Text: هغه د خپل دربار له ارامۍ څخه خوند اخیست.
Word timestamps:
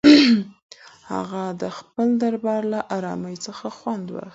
هغه 1.11 1.43
د 1.61 1.63
خپل 1.77 2.07
دربار 2.21 2.61
له 2.73 2.79
ارامۍ 2.97 3.35
څخه 3.45 3.65
خوند 3.77 4.07
اخیست. 4.11 4.27